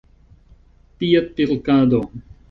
[0.97, 2.01] piedpilkado